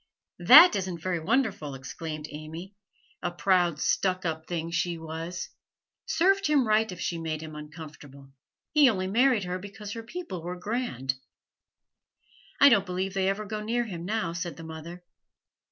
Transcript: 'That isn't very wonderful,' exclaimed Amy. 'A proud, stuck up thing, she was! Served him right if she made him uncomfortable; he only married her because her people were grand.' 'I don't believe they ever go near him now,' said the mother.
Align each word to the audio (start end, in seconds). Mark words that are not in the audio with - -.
'That 0.39 0.75
isn't 0.75 0.99
very 0.99 1.19
wonderful,' 1.19 1.75
exclaimed 1.75 2.25
Amy. 2.31 2.73
'A 3.21 3.29
proud, 3.29 3.79
stuck 3.79 4.25
up 4.25 4.47
thing, 4.47 4.71
she 4.71 4.97
was! 4.97 5.49
Served 6.07 6.47
him 6.47 6.67
right 6.67 6.91
if 6.91 6.99
she 6.99 7.19
made 7.19 7.43
him 7.43 7.53
uncomfortable; 7.53 8.31
he 8.71 8.89
only 8.89 9.05
married 9.05 9.43
her 9.43 9.59
because 9.59 9.91
her 9.91 10.01
people 10.01 10.41
were 10.41 10.55
grand.' 10.55 11.13
'I 12.59 12.69
don't 12.69 12.85
believe 12.87 13.13
they 13.13 13.29
ever 13.29 13.45
go 13.45 13.61
near 13.61 13.83
him 13.85 14.03
now,' 14.03 14.33
said 14.33 14.57
the 14.57 14.63
mother. 14.63 15.03